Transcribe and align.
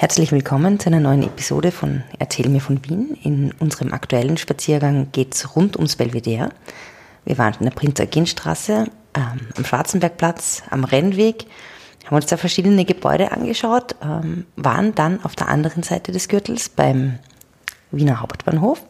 Herzlich 0.00 0.32
willkommen 0.32 0.80
zu 0.80 0.86
einer 0.86 0.98
neuen 0.98 1.22
Episode 1.22 1.70
von 1.70 2.02
Erzähl 2.18 2.48
mir 2.48 2.62
von 2.62 2.82
Wien. 2.86 3.18
In 3.22 3.52
unserem 3.58 3.92
aktuellen 3.92 4.38
Spaziergang 4.38 5.08
geht 5.12 5.34
es 5.34 5.54
rund 5.54 5.76
ums 5.76 5.96
Belvedere. 5.96 6.48
Wir 7.26 7.36
waren 7.36 7.52
in 7.60 7.66
der 7.66 7.72
Prinz-Eugen-Straße, 7.72 8.86
ähm, 9.14 9.40
am 9.54 9.64
Schwarzenbergplatz, 9.66 10.62
am 10.70 10.84
Rennweg, 10.84 11.44
haben 12.06 12.16
uns 12.16 12.24
da 12.24 12.38
verschiedene 12.38 12.86
Gebäude 12.86 13.30
angeschaut, 13.30 13.94
ähm, 14.02 14.46
waren 14.56 14.94
dann 14.94 15.22
auf 15.22 15.36
der 15.36 15.48
anderen 15.48 15.82
Seite 15.82 16.12
des 16.12 16.28
Gürtels 16.28 16.70
beim 16.70 17.18
Wiener 17.90 18.22
Hauptbahnhof 18.22 18.82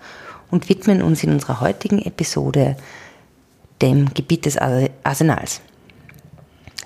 und 0.53 0.69
widmen 0.69 1.03
uns 1.03 1.25
in 1.25 1.33
unserer 1.33 1.61
heutigen 1.61 2.01
Episode 2.01 2.77
dem 3.83 4.15
Gebiet 4.15 4.47
des 4.47 4.59
Arsenals. 4.59 5.61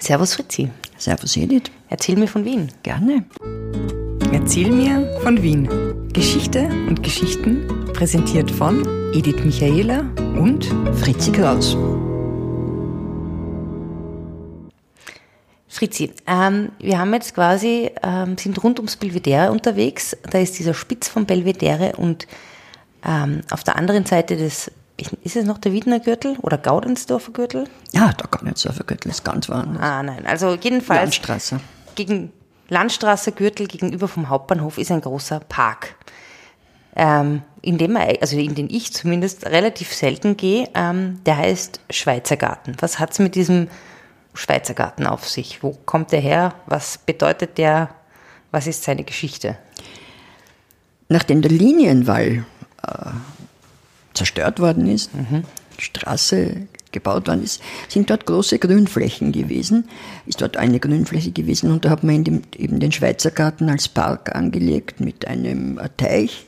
Servus 0.00 0.32
Fritzi. 0.32 0.70
Servus 0.96 1.36
Edith. 1.36 1.70
Erzähl 1.90 2.16
mir 2.16 2.28
von 2.28 2.46
Wien. 2.46 2.72
Gerne. 2.82 3.26
Erzähl 4.44 4.70
mir 4.70 5.18
von 5.22 5.42
Wien. 5.42 5.66
Geschichte 6.12 6.68
und 6.86 7.02
Geschichten 7.02 7.66
präsentiert 7.94 8.50
von 8.50 8.86
Edith 9.14 9.42
Michaela 9.42 10.00
und 10.38 10.66
Fritzi 11.00 11.32
Kraus. 11.32 11.74
Fritzi, 15.66 16.12
ähm, 16.26 16.72
wir 16.78 16.98
haben 16.98 17.14
jetzt 17.14 17.34
quasi, 17.34 17.90
ähm, 18.02 18.36
sind 18.36 18.62
rund 18.62 18.78
ums 18.78 18.96
Belvedere 18.96 19.50
unterwegs. 19.50 20.14
Da 20.28 20.38
ist 20.38 20.58
dieser 20.58 20.74
Spitz 20.74 21.08
vom 21.08 21.24
Belvedere 21.24 21.96
und 21.96 22.26
ähm, 23.02 23.40
auf 23.50 23.64
der 23.64 23.76
anderen 23.76 24.04
Seite 24.04 24.36
des, 24.36 24.70
ist 25.22 25.36
es 25.36 25.46
noch 25.46 25.56
der 25.56 25.72
Wiedner 25.72 26.00
Gürtel 26.00 26.36
oder 26.42 26.58
Gaudensdorfer 26.58 27.32
Gürtel? 27.32 27.64
Ja, 27.92 28.12
der 28.12 28.26
Gaudensdorfer 28.26 28.84
Gürtel 28.84 29.10
ist 29.10 29.24
ganz 29.24 29.48
woanders. 29.48 29.82
Ah, 29.82 30.02
nein, 30.02 30.26
also 30.26 30.54
jedenfalls. 30.60 31.00
Landstraße. 31.00 31.60
Gegen 31.94 32.30
Landstraße 32.68 33.32
Gürtel 33.32 33.66
gegenüber 33.66 34.08
vom 34.08 34.28
Hauptbahnhof 34.28 34.78
ist 34.78 34.90
ein 34.90 35.00
großer 35.00 35.40
Park. 35.40 35.94
Ähm, 36.96 37.42
in 37.60 37.78
dem, 37.78 37.96
also 37.96 38.38
in 38.38 38.54
den 38.54 38.70
ich 38.70 38.92
zumindest 38.92 39.46
relativ 39.46 39.92
selten 39.92 40.36
gehe, 40.36 40.68
ähm, 40.74 41.20
der 41.26 41.38
heißt 41.38 41.80
Schweizer 41.90 42.36
Garten. 42.36 42.76
Was 42.80 42.98
hat 42.98 43.12
es 43.12 43.18
mit 43.18 43.34
diesem 43.34 43.68
Schweizer 44.34 44.74
Garten 44.74 45.06
auf 45.06 45.28
sich? 45.28 45.62
Wo 45.62 45.76
kommt 45.84 46.12
der 46.12 46.20
her? 46.20 46.54
Was 46.66 46.98
bedeutet 46.98 47.58
der? 47.58 47.90
Was 48.50 48.66
ist 48.66 48.84
seine 48.84 49.04
Geschichte? 49.04 49.56
Nachdem 51.08 51.42
der 51.42 51.50
Linienwall 51.50 52.44
äh, 52.86 53.10
zerstört 54.14 54.60
worden 54.60 54.86
ist, 54.86 55.14
mhm. 55.14 55.44
Straße 55.78 56.68
gebaut 56.94 57.28
worden 57.28 57.44
ist, 57.44 57.60
sind 57.88 58.08
dort 58.08 58.24
große 58.24 58.58
Grünflächen 58.58 59.32
gewesen, 59.32 59.84
ist 60.24 60.40
dort 60.40 60.56
eine 60.56 60.80
Grünfläche 60.80 61.32
gewesen 61.32 61.70
und 61.70 61.84
da 61.84 61.90
hat 61.90 62.04
man 62.04 62.24
dem, 62.24 62.42
eben 62.56 62.80
den 62.80 62.92
Schweizer 62.92 63.30
Garten 63.30 63.68
als 63.68 63.88
Park 63.88 64.34
angelegt 64.34 65.00
mit 65.00 65.28
einem 65.28 65.78
äh, 65.78 65.90
Teich 65.98 66.46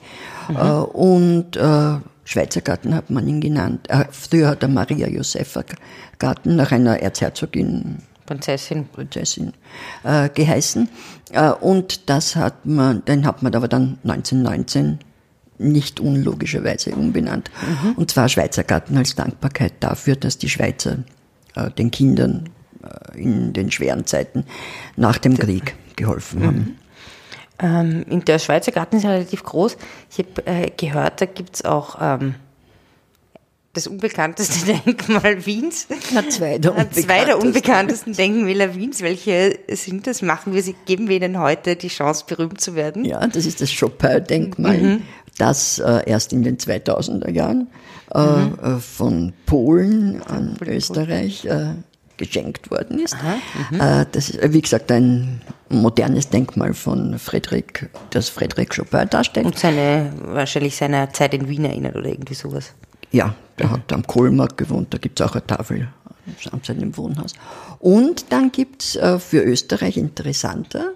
mhm. 0.49 0.57
äh, 0.57 0.61
und 0.61 1.57
äh, 1.57 1.97
Schweizer 2.25 2.61
Garten 2.61 2.95
hat 2.95 3.11
man 3.11 3.29
ihn 3.29 3.41
genannt. 3.41 3.89
Äh, 3.89 4.07
früher 4.11 4.49
hat 4.49 4.63
er 4.63 4.69
Maria 4.69 5.09
Josefa 5.09 5.65
Garten 6.19 6.57
nach 6.57 6.73
einer 6.73 6.99
Erzherzogin 7.01 7.99
Prinzessin, 8.27 8.89
Prinzessin 8.89 9.53
äh, 10.03 10.29
geheißen. 10.29 10.89
Äh, 11.31 11.51
und 11.51 12.11
das 12.11 12.35
hat 12.35 12.67
man, 12.67 13.05
den 13.05 13.25
hat 13.25 13.43
man 13.43 13.55
aber 13.55 13.69
dann 13.69 13.99
1919 14.03 14.99
nicht 15.59 16.01
unlogischerweise 16.01 16.95
umbenannt. 16.95 17.51
Mhm. 17.85 17.93
Und 17.93 18.11
zwar 18.11 18.29
Schweizer 18.29 18.65
Garten 18.65 18.97
als 18.97 19.15
Dankbarkeit 19.15 19.75
dafür, 19.81 20.17
dass 20.17 20.39
die 20.39 20.49
Schweizer 20.49 20.99
äh, 21.55 21.71
den 21.71 21.91
Kindern 21.91 22.49
äh, 22.83 23.21
in 23.21 23.53
den 23.53 23.71
schweren 23.71 24.07
Zeiten 24.07 24.45
nach 24.97 25.19
dem 25.19 25.37
Krieg 25.39 25.75
geholfen 25.97 26.41
mhm. 26.41 26.47
haben. 26.47 26.79
Ähm, 27.59 28.05
in 28.09 28.25
der 28.25 28.39
Schweizer 28.39 28.73
Garten 28.73 28.97
ist 28.97 29.05
relativ 29.05 29.43
groß. 29.43 29.77
Ich 30.11 30.19
habe 30.19 30.47
äh, 30.47 30.71
gehört, 30.77 31.21
da 31.21 31.27
gibt 31.27 31.57
es 31.57 31.65
auch 31.65 31.97
ähm, 32.01 32.35
das 33.77 33.87
unbekannteste 33.87 34.73
Denkmal 34.87 35.45
Wiens. 35.47 35.87
Na, 36.13 36.29
zwei 36.29 36.59
der 36.59 36.73
unbekanntesten. 36.73 37.05
Zwei 37.05 37.25
der 37.25 37.39
unbekanntesten 37.39 38.13
Denkmäler 38.15 38.75
Wiens. 38.75 39.03
Welche 39.03 39.59
sind 39.69 40.07
das? 40.07 40.23
Machen 40.23 40.55
wir 40.55 40.63
sie, 40.63 40.75
geben 40.87 41.09
wir 41.09 41.17
ihnen 41.17 41.39
heute 41.39 41.77
die 41.77 41.89
Chance, 41.89 42.25
berühmt 42.27 42.61
zu 42.61 42.75
werden? 42.75 43.05
Ja, 43.05 43.27
das 43.27 43.47
ist 43.47 43.61
das 43.61 43.71
Chopin-Denkmal, 43.79 44.79
mhm. 44.79 45.03
das 45.39 45.79
äh, 45.79 46.03
erst 46.07 46.33
in 46.33 46.43
den 46.43 46.59
2000er 46.59 47.31
Jahren 47.31 47.69
äh, 48.15 48.21
mhm. 48.21 48.59
Äh, 48.63 48.81
von 48.81 49.33
Polen 49.45 50.23
an 50.23 50.55
Polen, 50.55 50.77
Österreich 50.77 51.45
äh, 51.45 51.75
geschenkt 52.17 52.71
worden 52.71 53.01
ist. 53.01 53.15
Aha, 53.15 53.37
mhm. 53.71 53.81
äh, 53.81 54.07
das 54.11 54.31
ist, 54.31 54.53
wie 54.53 54.63
gesagt, 54.63 54.91
ein 54.91 55.43
modernes 55.69 56.31
Denkmal 56.31 56.73
von 56.75 57.19
Friedrich, 57.19 57.87
das 58.11 58.29
Friedrich 58.29 58.71
Chopin 58.71 59.09
darstellt. 59.11 59.47
Und 59.47 59.59
seine, 59.59 60.13
wahrscheinlich 60.23 60.77
seiner 60.77 61.13
Zeit 61.13 61.35
in 61.35 61.49
Wien 61.49 61.65
erinnert 61.65 61.97
oder 61.97 62.09
irgendwie 62.09 62.35
sowas. 62.35 62.73
Ja, 63.17 63.35
der 63.59 63.69
mhm. 63.69 63.71
hat 63.71 63.93
am 63.95 64.07
Kohlmarkt 64.07 64.59
gewohnt, 64.59 64.93
da 64.93 64.99
gibt 64.99 65.19
es 65.19 65.27
auch 65.27 65.33
eine 65.33 65.47
Tafel 65.47 65.89
an 66.53 66.61
seinem 66.63 66.95
Wohnhaus. 66.99 67.33
Und 67.79 68.27
dann 68.31 68.53
gibt 68.53 68.83
es 68.83 68.97
äh, 68.97 69.19
für 69.19 69.41
Österreich 69.43 69.97
interessanter 69.97 70.93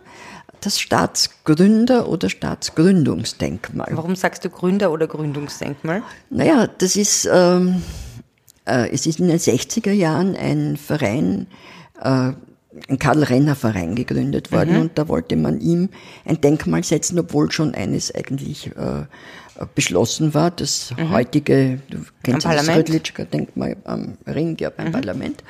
das 0.60 0.78
Staatsgründer- 0.78 2.06
oder 2.06 2.28
Staatsgründungsdenkmal. 2.28 3.88
Warum 3.92 4.16
sagst 4.16 4.44
du 4.44 4.50
Gründer- 4.50 4.92
oder 4.92 5.06
Gründungsdenkmal? 5.06 6.02
Naja, 6.28 6.66
das 6.66 6.96
ist, 6.96 7.26
ähm, 7.32 7.82
äh, 8.66 8.90
es 8.90 9.06
ist 9.06 9.20
in 9.20 9.28
den 9.28 9.38
60er 9.38 9.92
Jahren 9.92 10.36
ein 10.36 10.76
Verein, 10.76 11.46
äh, 12.02 12.32
ein 12.88 12.98
Karl-Renner-Verein 12.98 13.94
gegründet 13.94 14.52
worden 14.52 14.74
mhm. 14.74 14.80
und 14.80 14.98
da 14.98 15.08
wollte 15.08 15.36
man 15.36 15.60
ihm 15.60 15.88
ein 16.24 16.40
Denkmal 16.40 16.84
setzen, 16.84 17.18
obwohl 17.18 17.50
schon 17.50 17.74
eines 17.74 18.14
eigentlich 18.14 18.68
äh, 18.68 19.06
beschlossen 19.74 20.34
war, 20.34 20.50
das 20.50 20.94
mhm. 20.96 21.10
heutige, 21.10 21.80
du 21.90 21.98
kennst 22.22 22.46
das 22.46 22.68
Rödlitschka 22.68 23.24
Denkmal 23.24 23.76
am 23.84 24.16
Ring, 24.26 24.56
ja, 24.58 24.70
beim 24.70 24.88
mhm. 24.88 24.92
Parlament. 24.92 25.44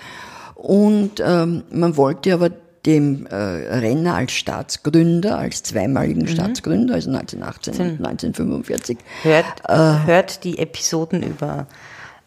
Und 0.55 1.23
ähm, 1.25 1.63
man 1.71 1.97
wollte 1.97 2.35
aber 2.35 2.51
dem 2.87 3.27
äh, 3.27 3.35
Renner 3.35 4.15
als 4.15 4.33
Staatsgründer, 4.33 5.39
als 5.39 5.63
zweimaligen 5.63 6.23
mhm. 6.23 6.29
Staatsgründer, 6.29 6.95
also 6.95 7.11
1918 7.11 7.75
und 7.75 8.07
1945. 8.07 8.99
Hört, 9.23 9.45
äh, 9.69 10.07
hört 10.07 10.45
die 10.45 10.59
Episoden 10.59 11.23
über 11.23 11.67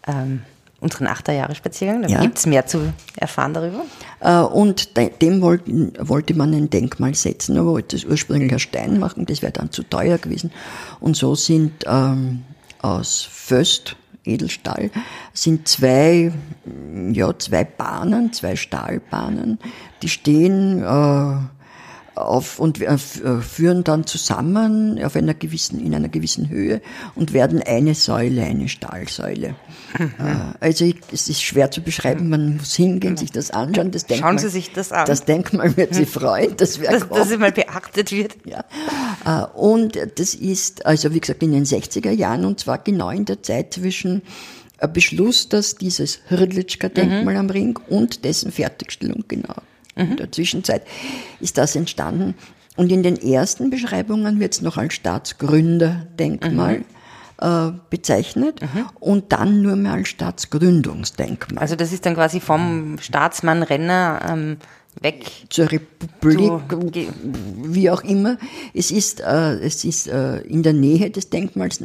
ähm, 0.08 0.42
unseren 0.84 1.08
Achterjahre-Spaziergang. 1.08 2.04
Da 2.04 2.10
ja. 2.10 2.22
gibt 2.22 2.38
es 2.38 2.46
mehr 2.46 2.66
zu 2.68 2.94
erfahren 3.16 3.54
darüber. 3.54 3.86
Äh, 4.20 4.40
und 4.40 4.98
dem 5.22 5.42
wollten, 5.42 5.94
wollte 6.00 6.36
man 6.36 6.54
ein 6.54 6.70
Denkmal 6.70 7.16
setzen, 7.16 7.58
aber 7.58 7.72
wollte 7.72 7.96
es 7.96 8.06
ursprünglich 8.06 8.54
aus 8.54 8.62
Stein 8.62 9.00
machen, 9.00 9.26
das 9.26 9.42
wäre 9.42 9.54
dann 9.54 9.72
zu 9.72 9.84
teuer 9.84 10.18
gewesen. 10.18 10.52
Und 11.00 11.16
so 11.16 11.36
sind 11.36 11.86
ähm, 11.88 12.44
aus 12.82 13.28
Föst, 13.32 13.96
Edelstahl, 14.26 14.90
sind 15.34 15.68
zwei, 15.68 16.32
ja, 17.12 17.38
zwei 17.38 17.64
Bahnen, 17.64 18.32
zwei 18.32 18.56
Stahlbahnen, 18.56 19.60
die 20.02 20.10
stehen 20.10 20.82
äh, 20.82 21.38
auf 22.16 22.60
und 22.60 22.82
äh, 22.82 22.98
führen 22.98 23.84
dann 23.84 24.06
zusammen 24.06 25.04
auf 25.04 25.16
einer 25.16 25.34
gewissen, 25.34 25.84
in 25.84 25.96
einer 25.96 26.10
gewissen 26.10 26.50
Höhe 26.50 26.82
und 27.16 27.34
werden 27.34 27.62
eine 27.62 27.96
Säule, 27.96 28.44
eine 28.44 28.70
Stahlsäule. 28.70 29.56
Mhm. 29.98 30.54
Also 30.60 30.92
es 31.12 31.30
ist 31.30 31.42
schwer 31.42 31.72
zu 31.72 31.82
beschreiben, 31.82 32.30
man 32.30 32.58
muss 32.58 32.76
hingehen, 32.76 33.18
sich 33.18 33.32
das 33.32 33.52
anschauen. 33.52 33.92
Das 33.92 34.06
Denkmal, 34.06 34.32
Schauen 34.32 34.40
Sie 34.40 34.50
sich 34.50 34.74
das 34.74 34.92
an. 34.92 35.06
Das 35.06 35.26
Denkmal 35.26 35.76
wird 35.76 35.96
Sie 35.96 36.06
freuen, 36.06 36.56
dass, 36.58 36.80
dass, 36.80 37.08
dass 37.10 37.32
es 37.32 37.38
mal 37.40 37.52
beachtet 37.52 38.12
wird. 38.12 38.36
Ja. 38.46 38.64
Äh, 39.26 39.48
und 39.58 39.98
das 40.16 40.36
ist, 40.36 40.86
also 40.86 41.14
wie 41.14 41.20
gesagt, 41.20 41.42
in 41.44 41.52
den 41.52 41.66
60er 41.66 42.12
Jahren 42.12 42.46
und 42.46 42.60
zwar 42.60 42.78
genau 42.78 43.10
in 43.10 43.26
der 43.26 43.42
Zeit 43.42 43.74
zwischen 43.74 44.22
Beschluss, 44.94 45.48
dass 45.50 45.76
dieses 45.76 46.20
Hrdlitschka-Denkmal 46.30 47.36
mhm. 47.36 47.40
am 47.40 47.50
Ring 47.50 47.80
und 47.88 48.26
dessen 48.26 48.52
Fertigstellung 48.52 49.24
genau 49.28 49.56
Mhm. 49.96 50.12
In 50.12 50.18
der 50.18 50.32
Zwischenzeit 50.32 50.84
ist 51.40 51.58
das 51.58 51.76
entstanden. 51.76 52.36
Und 52.76 52.92
in 52.92 53.04
den 53.04 53.22
ersten 53.22 53.70
Beschreibungen 53.70 54.40
wird 54.40 54.54
es 54.54 54.62
noch 54.62 54.78
als 54.78 54.96
Staatsgründerdenkmal 54.96 56.80
mhm. 56.80 56.86
äh, 57.40 57.72
bezeichnet 57.90 58.62
mhm. 58.62 58.86
und 59.00 59.32
dann 59.32 59.62
nur 59.62 59.76
mehr 59.76 59.94
als 59.94 60.10
Staatsgründungsdenkmal. 60.10 61.62
Also 61.62 61.76
das 61.76 61.94
ist 61.94 62.06
dann 62.06 62.16
quasi 62.16 62.40
vom 62.40 62.98
Staatsmann 63.00 63.62
Renner 63.62 64.22
ähm, 64.28 64.58
weg 65.02 65.26
zur 65.50 65.72
Republik, 65.72 66.40
zu, 66.70 66.92
wie 67.64 67.90
auch 67.92 68.04
immer. 68.04 68.38
Es 68.74 68.90
ist, 68.90 69.22
äh, 69.22 69.60
es 69.60 69.84
ist 69.86 70.08
äh, 70.08 70.40
in 70.42 70.64
der 70.64 70.74
Nähe 70.74 71.12
des 71.12 71.30
Denkmals 71.30 71.80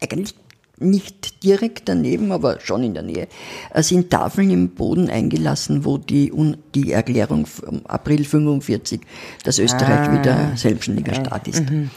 eigentlich 0.00 0.34
nicht 0.78 1.44
direkt 1.44 1.88
daneben, 1.88 2.32
aber 2.32 2.60
schon 2.60 2.82
in 2.82 2.94
der 2.94 3.02
Nähe, 3.02 3.28
äh, 3.72 3.82
sind 3.82 4.10
Tafeln 4.10 4.50
im 4.50 4.70
Boden 4.70 5.08
eingelassen, 5.08 5.84
wo 5.84 5.98
die, 5.98 6.32
die 6.74 6.92
Erklärung 6.92 7.46
vom 7.46 7.86
April 7.86 8.24
45, 8.24 9.00
dass 9.44 9.58
Österreich 9.58 10.08
ah, 10.08 10.12
wieder 10.12 10.52
selbstständiger 10.56 11.14
Staat 11.14 11.48
ist. 11.48 11.70
Mhm. 11.70 11.90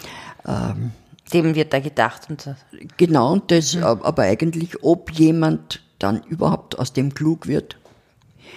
Ähm, 0.47 0.91
Dem 1.33 1.56
wird 1.56 1.74
da 1.74 1.79
gedacht. 1.79 2.29
Und 2.29 2.41
so. 2.41 2.56
Genau, 2.97 3.33
und 3.33 3.51
das, 3.51 3.75
mhm. 3.75 3.83
aber 3.83 4.24
eigentlich, 4.24 4.83
ob 4.83 5.12
jemand 5.12 5.81
dann 6.00 6.21
überhaupt 6.27 6.77
aus 6.77 6.94
dem 6.94 7.13
klug 7.13 7.47
wird, 7.47 7.77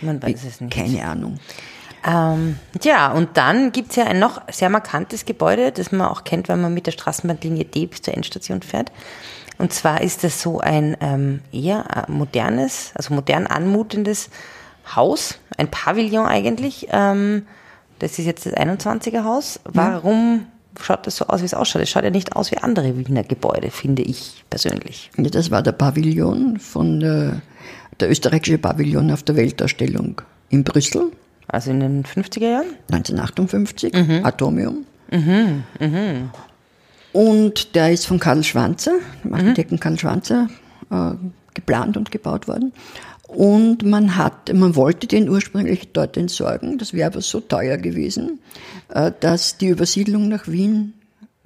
man 0.02 0.23
weiß 0.23 0.44
es 0.44 0.61
nicht. 0.61 0.73
Keine 0.73 1.05
Ahnung. 1.05 1.38
Ähm, 2.06 2.58
ja, 2.82 3.12
und 3.12 3.37
dann 3.37 3.73
gibt's 3.73 3.97
ja 3.97 4.05
ein 4.05 4.19
noch 4.19 4.41
sehr 4.50 4.70
markantes 4.70 5.25
Gebäude, 5.25 5.73
das 5.73 5.93
man 5.93 6.08
auch 6.08 6.25
kennt, 6.25 6.49
wenn 6.49 6.61
man 6.61 6.73
mit 6.73 6.87
der 6.87 6.93
Straßenbahnlinie 6.93 7.64
D 7.64 7.87
bis 7.87 8.02
zur 8.02 8.14
Endstation 8.14 8.62
fährt. 8.62 8.91
Und 9.58 9.75
zwar 9.75 10.00
ist 10.00 10.25
das 10.25 10.41
so 10.41 10.61
ein 10.61 10.97
ähm, 11.00 11.41
eher 11.52 12.06
äh, 12.08 12.11
modernes, 12.11 12.93
also 12.94 13.12
modern 13.12 13.47
anmutendes 13.47 14.31
Haus, 14.97 15.38
ein 15.58 15.70
Pavillon 15.70 16.26
eigentlich. 16.26 16.88
Ähm, 16.91 17.47
das 17.99 18.19
ist 18.19 18.25
jetzt 18.25 18.47
das 18.47 18.55
21er 18.55 19.25
Haus. 19.25 19.61
Warum 19.64 20.47
schaut 20.81 21.06
das 21.06 21.17
so 21.17 21.26
aus, 21.26 21.43
wie 21.43 21.44
es 21.44 21.52
ausschaut? 21.52 21.82
Es 21.82 21.91
schaut 21.91 22.05
ja 22.05 22.11
nicht 22.11 22.35
aus 22.35 22.50
wie 22.50 22.56
andere 22.56 22.97
Wiener 22.97 23.23
Gebäude, 23.23 23.70
finde 23.70 24.02
ich 24.02 24.44
persönlich. 24.49 25.11
Ja, 25.19 25.29
das 25.29 25.50
war 25.50 25.62
der 25.62 25.73
Pavillon 25.73 26.58
von 26.58 27.00
der, 27.00 27.43
der 28.00 28.11
österreichische 28.11 28.56
Pavillon 28.56 29.11
auf 29.11 29.23
der 29.23 29.37
Weltausstellung 29.37 30.23
in 30.49 30.64
Brüssel. 30.64 31.12
Also 31.52 31.70
in 31.73 31.81
den 31.81 32.05
50er 32.05 32.49
Jahren? 32.49 32.67
1958, 32.93 33.94
Atomium. 34.25 34.87
Und 37.12 37.75
der 37.75 37.93
ist 37.93 38.06
von 38.06 38.20
Karl 38.20 38.44
Schwanzer, 38.44 38.93
dem 39.25 39.35
Architekten 39.35 39.81
Karl 39.81 39.99
Schwanzer, 39.99 40.49
äh, 40.91 41.12
geplant 41.55 41.97
und 41.97 42.12
gebaut 42.12 42.47
worden. 42.47 42.73
Und 43.26 43.85
man 43.85 44.17
hat, 44.17 44.52
man 44.52 44.75
wollte 44.75 45.06
den 45.06 45.29
ursprünglich 45.29 45.93
dort 45.93 46.17
entsorgen. 46.17 46.79
Das 46.79 46.93
wäre 46.93 47.08
aber 47.08 47.20
so 47.20 47.41
teuer 47.41 47.76
gewesen, 47.76 48.41
äh, 48.88 49.12
dass 49.20 49.56
die 49.56 49.69
Übersiedlung 49.69 50.29
nach 50.29 50.49
Wien 50.49 50.94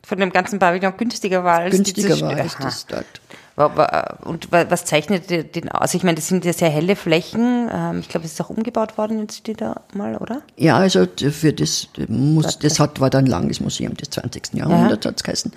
Von 0.03 0.19
dem 0.19 0.33
ganzen 0.33 0.59
Pavillon 0.59 0.97
günstiger 0.97 1.45
war 1.45 1.61
als 1.61 1.75
günstiger 1.75 2.17
die 2.17 2.23
war 2.23 2.37
als 2.37 2.57
das 2.59 2.87
dort. 2.87 3.21
Und 3.57 4.51
wa- 4.51 4.67
was 4.69 4.85
zeichnet 4.85 5.31
den 5.31 5.69
aus? 5.71 5.95
Ich 5.95 6.03
meine, 6.03 6.17
das 6.17 6.27
sind 6.27 6.45
ja 6.45 6.53
sehr 6.53 6.71
helle 6.71 6.97
Flächen. 6.97 7.69
Ähm, 7.73 8.01
Ich 8.01 8.09
glaube, 8.09 8.27
es 8.27 8.33
ist 8.33 8.41
auch 8.41 8.51
umgebaut 8.51 8.99
worden 8.99 9.21
jetzt 9.21 9.37
steht 9.39 9.61
da 9.61 9.83
mal, 9.95 10.17
oder? 10.17 10.43
Ja, 10.57 10.77
also 10.77 11.07
für 11.31 11.53
das 11.53 11.89
muss, 12.09 12.59
das 12.59 12.81
hat, 12.81 13.01
war 13.01 13.11
dann 13.11 13.25
ein 13.25 13.31
langes 13.31 13.61
Museum 13.61 13.95
des 13.97 14.11
20. 14.11 14.55
Jahrhunderts, 14.55 15.07
hat's 15.07 15.23
geheißen. 15.23 15.53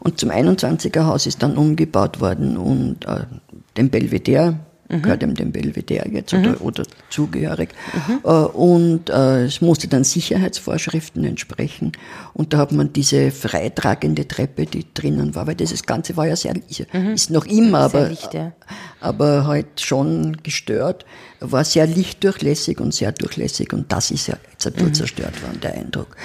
Und 0.00 0.20
zum 0.20 0.30
21er 0.30 1.04
Haus 1.06 1.26
ist 1.26 1.42
dann 1.42 1.56
umgebaut 1.56 2.20
worden 2.20 2.58
und 2.58 3.06
äh, 3.06 3.20
dem 3.78 3.88
Belvedere, 3.88 4.56
gehört 4.88 5.22
ihm 5.22 5.34
dem 5.34 5.52
Belvedere 5.52 6.08
jetzt 6.08 6.32
oder, 6.32 6.60
oder 6.60 6.84
zugehörig. 7.10 7.70
Äh, 8.24 8.28
und 8.28 9.10
äh, 9.10 9.44
es 9.44 9.60
musste 9.60 9.88
dann 9.88 10.04
Sicherheitsvorschriften 10.04 11.24
entsprechen. 11.24 11.92
Und 12.32 12.52
da 12.52 12.58
hat 12.58 12.72
man 12.72 12.92
diese 12.92 13.30
freitragende 13.30 14.26
Treppe, 14.26 14.66
die 14.66 14.86
drinnen 14.94 15.34
war, 15.34 15.46
weil 15.46 15.54
dieses 15.54 15.84
Ganze 15.84 16.16
war 16.16 16.26
ja 16.26 16.36
sehr, 16.36 16.54
ist 17.14 17.30
noch 17.30 17.46
immer, 17.46 17.80
aber, 17.80 18.08
licht, 18.08 18.32
ja. 18.34 18.52
aber 19.00 19.46
halt 19.46 19.80
schon 19.80 20.38
gestört, 20.42 21.04
war 21.40 21.64
sehr 21.64 21.86
lichtdurchlässig 21.86 22.80
und 22.80 22.94
sehr 22.94 23.12
durchlässig 23.12 23.72
und 23.72 23.92
das 23.92 24.10
ist 24.10 24.26
ja 24.26 24.36
bisschen 24.58 24.94
zerstört 24.94 25.40
worden, 25.42 25.60
der 25.62 25.74
Eindruck. 25.74 26.16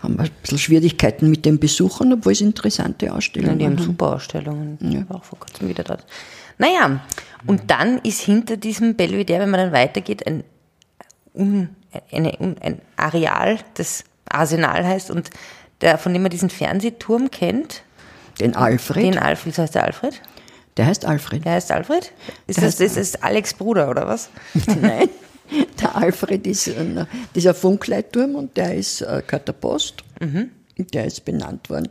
Haben 0.00 0.16
wir 0.16 0.24
ein 0.24 0.30
bisschen 0.42 0.58
Schwierigkeiten 0.58 1.30
mit 1.30 1.44
den 1.44 1.58
Besuchern, 1.58 2.12
obwohl 2.12 2.32
es 2.32 2.40
interessante 2.40 3.06
Ja, 3.06 3.14
Ausstellungen 3.14 3.58
die 3.58 3.64
haben 3.64 3.78
super 3.78 4.14
Ausstellungen. 4.16 4.78
Ich 4.80 5.08
war 5.08 5.16
auch 5.16 5.24
vor 5.24 5.38
kurzem 5.38 5.68
wieder 5.68 5.84
dort. 5.84 6.04
Naja, 6.58 7.00
und 7.46 7.70
dann 7.70 7.98
ist 7.98 8.20
hinter 8.20 8.56
diesem 8.56 8.96
Belvedere, 8.96 9.40
wenn 9.40 9.50
man 9.50 9.60
dann 9.60 9.72
weitergeht, 9.72 10.26
ein, 10.26 10.44
un, 11.34 11.70
ein 12.10 12.80
Areal, 12.96 13.58
das 13.74 14.04
Arsenal 14.28 14.84
heißt 14.84 15.10
und 15.10 15.30
der, 15.80 15.98
von 15.98 16.12
dem 16.12 16.22
man 16.22 16.30
diesen 16.30 16.50
Fernsehturm 16.50 17.30
kennt. 17.30 17.82
Den 18.40 18.56
Alfred, 18.56 19.04
Den 19.04 19.18
Alfred, 19.18 19.54
so 19.54 19.62
heißt 19.62 19.74
der 19.74 19.84
Alfred? 19.84 20.20
der 20.76 20.86
heißt 20.86 21.04
Alfred. 21.04 21.44
Der 21.44 21.52
heißt 21.52 21.72
Alfred? 21.72 22.12
Ist 22.46 22.58
Der 22.58 22.66
das, 22.66 22.76
das 22.76 22.96
ist 22.96 23.22
Alex 23.22 23.52
Bruder, 23.54 23.90
oder 23.90 24.06
was? 24.06 24.30
Nein, 24.80 25.08
der 25.80 25.96
Alfred 25.96 26.46
ist 26.46 26.68
ein, 26.68 27.06
dieser 27.34 27.52
Funkleitturm 27.54 28.36
und 28.36 28.56
der 28.56 28.74
ist 28.74 29.02
äh, 29.02 29.22
gehört 29.26 29.48
der 29.48 29.54
Post. 29.54 30.04
Der 30.94 31.04
ist 31.04 31.24
benannt 31.24 31.68
worden. 31.70 31.88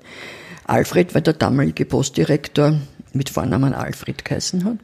Alfred, 0.64 1.14
weil 1.14 1.22
der 1.22 1.34
damalige 1.34 1.86
Postdirektor 1.86 2.80
mit 3.18 3.30
Vornamen 3.30 3.74
Alfred 3.74 4.24
geheißen 4.24 4.64
hat, 4.64 4.78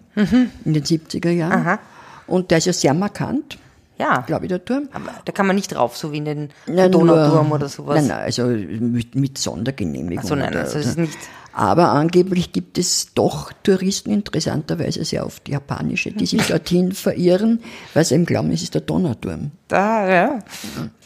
in 0.65 0.73
den 0.73 0.83
70er 0.83 1.29
Jahren. 1.29 1.53
Aha. 1.61 1.79
Und 2.27 2.51
der 2.51 2.57
ist 2.57 2.65
ja 2.65 2.73
sehr 2.73 2.93
markant, 2.93 3.57
Ja. 3.99 4.21
glaube 4.21 4.45
ich, 4.45 4.49
der 4.49 4.63
Turm. 4.65 4.89
Aber 4.93 5.11
da 5.25 5.31
kann 5.31 5.45
man 5.47 5.55
nicht 5.55 5.73
drauf, 5.73 5.95
so 5.95 6.11
wie 6.11 6.17
in 6.17 6.25
den 6.25 6.49
Nein, 6.67 6.91
Donauturm 6.91 7.47
nur- 7.47 7.55
oder 7.55 7.69
sowas. 7.69 7.95
Nein, 7.97 8.07
nein, 8.07 8.19
also 8.19 8.45
mit, 8.47 9.15
mit 9.15 9.37
Sondergenehmigung. 9.37 10.23
Ach 10.23 10.27
so, 10.27 10.35
nein, 10.35 10.49
oder- 10.51 10.61
also 10.61 10.79
ist 10.79 10.97
nicht- 10.97 11.17
Aber 11.55 11.89
angeblich 11.89 12.51
gibt 12.51 12.79
es 12.79 13.13
doch 13.13 13.51
Touristen 13.61 14.09
interessanterweise 14.11 15.05
sehr 15.05 15.23
oft 15.23 15.47
japanische, 15.47 16.11
die 16.11 16.25
sich 16.25 16.41
dorthin 16.47 16.93
verirren, 16.93 17.61
weil 17.93 18.03
sie 18.03 18.15
eben 18.15 18.25
glauben, 18.25 18.51
es 18.51 18.63
ist 18.63 18.73
der 18.73 18.81
Donauturm. 18.81 19.51
Da, 19.67 20.09
ja. 20.09 20.39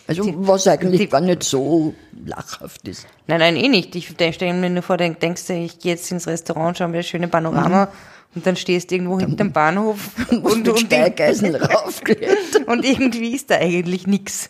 Also 0.07 0.23
was 0.47 0.67
eigentlich 0.67 1.01
die- 1.01 1.07
gar 1.07 1.21
nicht 1.21 1.43
so 1.43 1.93
lachhaft 2.25 2.87
ist. 2.87 3.05
Nein, 3.27 3.39
nein, 3.39 3.55
eh 3.57 3.67
nicht. 3.67 3.93
Ich 3.95 4.07
stelle 4.33 4.53
mir 4.53 4.69
nur 4.69 4.83
vor, 4.83 4.97
denk, 4.97 5.19
denkst 5.19 5.47
du, 5.47 5.53
ich 5.53 5.79
gehe 5.79 5.93
jetzt 5.93 6.09
ins 6.11 6.27
Restaurant, 6.27 6.77
schaue 6.77 6.87
mir 6.87 6.97
das 6.97 7.07
schöne 7.07 7.27
Panorama 7.27 7.89
und 8.33 8.45
dann 8.45 8.55
stehst 8.55 8.89
du 8.91 8.95
irgendwo 8.95 9.19
hinterm 9.19 9.51
Bahnhof 9.51 10.09
und, 10.29 10.67
Und 10.67 10.79
Steigeisen 10.79 11.55
raufklettern. 11.55 12.63
und 12.67 12.85
irgendwie 12.85 13.33
ist 13.35 13.49
da 13.51 13.55
eigentlich 13.55 14.07
nichts. 14.07 14.49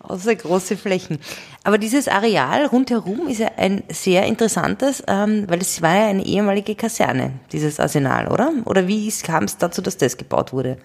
Außer 0.00 0.34
große 0.34 0.76
Flächen. 0.76 1.18
Aber 1.62 1.78
dieses 1.78 2.08
Areal 2.08 2.66
rundherum 2.66 3.28
ist 3.28 3.38
ja 3.38 3.52
ein 3.56 3.84
sehr 3.88 4.24
interessantes, 4.26 5.02
ähm, 5.06 5.44
weil 5.48 5.60
es 5.60 5.80
war 5.80 5.94
ja 5.96 6.06
eine 6.08 6.26
ehemalige 6.26 6.74
Kaserne, 6.74 7.34
dieses 7.52 7.78
Arsenal, 7.78 8.26
oder? 8.26 8.52
Oder 8.64 8.88
wie 8.88 9.08
kam 9.22 9.44
es 9.44 9.58
dazu, 9.58 9.80
dass 9.80 9.96
das 9.96 10.16
gebaut 10.16 10.52
wurde? 10.52 10.76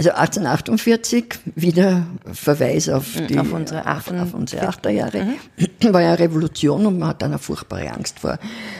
Also 0.00 0.12
1848, 0.12 1.26
wieder 1.56 2.06
Verweis 2.32 2.88
auf, 2.88 3.04
die, 3.28 3.38
auf 3.38 3.52
unsere 3.52 3.80
auf, 3.80 3.86
Achten- 3.86 4.18
auf 4.18 4.32
unsere 4.32 4.66
Achterjahre, 4.66 5.26
war 5.90 6.00
ja 6.00 6.14
Revolution 6.14 6.86
und 6.86 6.98
man 6.98 7.10
hat 7.10 7.22
eine 7.22 7.38
furchtbare 7.38 7.92
Angst 7.92 8.20
vor, 8.20 8.38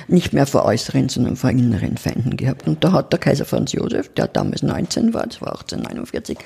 nicht 0.08 0.32
mehr 0.32 0.46
vor 0.46 0.64
äußeren, 0.64 1.10
sondern 1.10 1.36
vor 1.36 1.50
inneren 1.50 1.98
Feinden 1.98 2.38
gehabt. 2.38 2.66
Und 2.66 2.82
da 2.82 2.92
hat 2.92 3.12
der 3.12 3.20
Kaiser 3.20 3.44
Franz 3.44 3.72
Josef, 3.72 4.08
der 4.14 4.28
damals 4.28 4.62
19 4.62 5.12
war, 5.12 5.26
das 5.26 5.42
war 5.42 5.50
1849, 5.50 6.38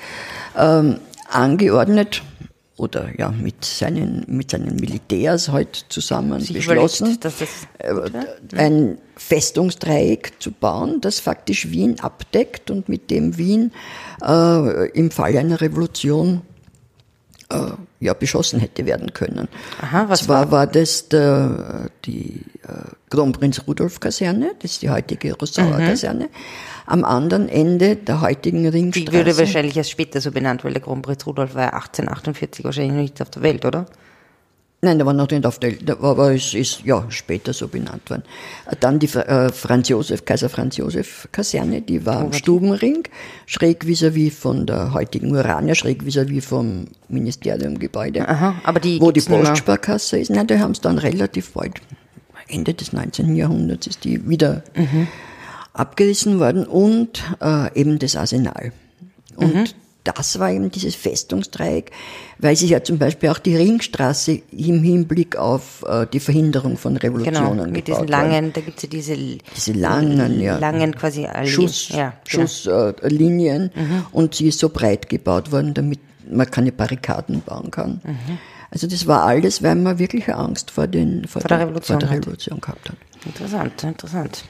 ähm, 0.57 0.97
angeordnet, 1.31 2.21
oder 2.77 3.09
ja, 3.17 3.31
mit 3.31 3.63
seinen, 3.63 4.25
mit 4.27 4.51
seinen 4.51 4.75
Militärs 4.75 5.49
halt 5.49 5.85
zusammen 5.89 6.41
Sich 6.41 6.53
beschlossen, 6.53 7.17
das 7.21 7.35
äh, 7.77 7.93
ein 8.55 8.97
Festungsdreieck 9.15 10.33
zu 10.39 10.51
bauen, 10.51 10.99
das 10.99 11.19
faktisch 11.21 11.69
Wien 11.69 11.99
abdeckt 12.01 12.69
und 12.69 12.89
mit 12.89 13.09
dem 13.11 13.37
Wien 13.37 13.71
äh, 14.21 14.89
im 14.89 15.09
Fall 15.09 15.37
einer 15.37 15.61
Revolution 15.61 16.41
äh, 17.49 17.71
ja, 18.01 18.13
beschossen 18.13 18.59
hätte 18.59 18.85
werden 18.85 19.13
können. 19.13 19.47
Aha, 19.81 20.09
was 20.09 20.23
Zwar 20.23 20.51
war 20.51 20.67
das 20.67 21.07
der, 21.07 21.89
die 22.03 22.41
äh, 22.63 22.91
Kronprinz 23.09 23.61
Rudolf 23.67 24.01
Kaserne, 24.01 24.51
das 24.59 24.71
ist 24.71 24.81
die 24.81 24.89
heutige 24.89 25.33
Rossauer 25.33 25.77
Kaserne, 25.77 26.29
am 26.85 27.03
anderen 27.03 27.49
Ende 27.49 27.95
der 27.95 28.21
heutigen 28.21 28.61
Die 28.63 28.67
Ringstraße. 28.67 29.11
würde 29.13 29.37
wahrscheinlich 29.37 29.75
erst 29.77 29.91
später 29.91 30.21
so 30.21 30.31
benannt, 30.31 30.63
weil 30.63 30.73
der 30.73 30.81
Kronprinz 30.81 31.25
Rudolf 31.25 31.55
war 31.55 31.63
ja 31.63 31.73
1848 31.73 32.63
wahrscheinlich 32.65 32.93
noch 32.93 33.01
nicht 33.01 33.21
auf 33.21 33.29
der 33.29 33.41
Welt, 33.41 33.65
oder? 33.65 33.85
Nein, 34.81 34.99
der 34.99 35.07
war 35.07 35.13
noch 35.13 35.29
nicht 35.31 35.45
auf 35.47 35.57
der, 35.57 35.73
war, 35.99 36.11
aber 36.11 36.35
es 36.35 36.53
ist 36.53 36.83
ja 36.83 37.05
später 37.09 37.53
so 37.53 37.67
benannt 37.67 38.07
worden. 38.09 38.21
Dann 38.81 38.99
die 38.99 39.07
äh, 39.07 39.49
Franz 39.51 39.89
Josef, 39.89 40.25
Kaiser 40.25 40.47
Franz 40.47 40.77
Josef 40.77 41.27
Kaserne, 41.31 41.81
die 41.81 42.05
war 42.05 42.17
am 42.19 42.33
Stubenring, 42.33 43.03
schräg 43.47 43.83
vis-à-vis 43.85 44.31
von 44.35 44.67
der 44.67 44.93
heutigen 44.93 45.31
Urania, 45.35 45.73
schräg 45.73 46.03
vis-à-vis 46.03 46.45
vom 46.45 46.85
Ministeriumgebäude. 47.07 48.27
Aha, 48.27 48.55
aber 48.63 48.79
die 48.79 49.01
wo 49.01 49.11
die. 49.11 49.21
Postsparkasse 49.21 50.19
ist. 50.19 50.29
Nein, 50.29 50.45
die 50.45 50.59
haben 50.59 50.71
es 50.71 50.81
dann 50.81 50.99
relativ 50.99 51.53
bald, 51.53 51.81
Ende 52.47 52.75
des 52.75 52.93
19. 52.93 53.35
Jahrhunderts 53.35 53.87
ist 53.87 54.03
die 54.03 54.29
wieder 54.29 54.61
Mhm. 54.75 55.07
Abgerissen 55.75 56.39
worden 56.39 56.65
und 56.65 57.23
äh, 57.41 57.79
eben 57.79 57.99
das 57.99 58.15
Arsenal. 58.15 58.71
Und 59.35 59.53
Mhm. 59.53 59.65
das 60.05 60.39
war 60.39 60.51
eben 60.51 60.71
dieses 60.71 60.95
Festungsdreieck, 60.95 61.91
weil 62.39 62.55
sich 62.55 62.69
ja 62.69 62.83
zum 62.83 62.97
Beispiel 62.97 63.29
auch 63.29 63.39
die 63.39 63.55
Ringstraße 63.55 64.41
im 64.51 64.83
Hinblick 64.83 65.35
auf 65.35 65.83
äh, 65.87 66.05
die 66.11 66.19
Verhinderung 66.19 66.77
von 66.77 66.95
Genau, 66.95 67.17
Revolutionen 67.17 67.71
mit 67.71 67.85
gebaut 67.85 68.01
diesen 68.03 68.07
langen, 68.07 68.53
da 68.53 68.61
gibt's 68.61 68.83
ja 68.83 68.89
diese, 68.89 69.17
Diese 69.17 69.73
langen, 69.73 70.39
ja. 70.41 70.57
langen 70.57 70.95
quasi 70.95 71.25
Allee. 71.25 71.49
Schuss, 71.49 71.89
ja, 71.89 72.13
genau. 72.29 72.47
Schusslinien 72.47 73.71
und 74.11 74.35
sie 74.35 74.47
ist 74.47 74.59
so 74.59 74.69
breit 74.69 75.09
gebaut 75.09 75.51
worden, 75.51 75.73
damit 75.73 75.99
man 76.29 76.49
keine 76.49 76.71
Barrikaden 76.71 77.41
bauen 77.41 77.69
kann. 77.71 78.01
Mhm. 78.03 78.37
Also 78.71 78.87
das 78.87 79.07
war 79.07 79.23
alles, 79.25 79.63
weil 79.63 79.75
man 79.75 79.99
wirklich 79.99 80.33
Angst 80.33 80.71
vor, 80.71 80.87
den, 80.87 81.27
vor, 81.27 81.41
der 81.41 81.59
Revolution 81.59 81.99
vor 81.99 82.09
der. 82.09 82.17
Revolution 82.17 82.59
gehabt 82.59 82.89
hat. 82.89 82.97
Interessant, 83.25 83.83
interessant. 83.83 84.43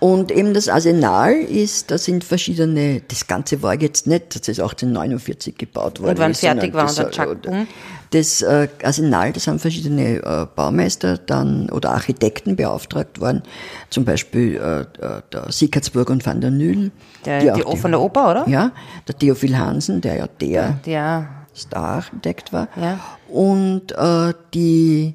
Und 0.00 0.30
eben 0.30 0.52
das 0.52 0.68
Arsenal 0.68 1.32
ist, 1.32 1.90
da 1.90 1.98
sind 1.98 2.24
verschiedene, 2.24 3.02
das 3.08 3.26
Ganze 3.26 3.62
war 3.62 3.80
jetzt 3.80 4.06
nicht, 4.06 4.34
das 4.34 4.48
ist 4.48 4.60
1849 4.60 5.56
gebaut 5.56 6.00
worden. 6.00 6.10
Und 6.10 6.18
wann 6.18 6.34
fertig 6.34 6.74
war 6.74 6.90
äh, 6.90 7.10
tschack, 7.10 7.36
um? 7.46 7.66
Das 8.10 8.42
äh, 8.42 8.68
Arsenal, 8.82 9.32
das 9.32 9.46
haben 9.48 9.58
verschiedene 9.58 10.18
äh, 10.18 10.46
Baumeister 10.54 11.18
dann 11.18 11.68
oder 11.70 11.90
Architekten 11.92 12.54
beauftragt 12.54 13.20
worden, 13.20 13.42
zum 13.90 14.04
Beispiel 14.04 14.56
äh, 14.56 14.80
äh, 14.82 15.22
der 15.32 15.50
Sickertsburg 15.50 16.10
und 16.10 16.24
Van 16.24 16.40
der 16.40 16.50
Nühl. 16.50 16.92
Der, 17.24 17.54
die, 17.54 17.76
von 17.76 17.90
der 17.90 18.00
Oper, 18.00 18.30
oder? 18.30 18.48
Ja, 18.48 18.72
der 19.08 19.18
Theophil 19.18 19.58
Hansen, 19.58 20.00
der 20.00 20.16
ja 20.16 20.26
der 20.28 20.78
Der 20.86 21.28
Star-Architekt 21.56 22.52
war. 22.52 22.68
Ja. 22.76 23.00
Und 23.28 23.92
äh, 23.92 24.34
die 24.52 25.14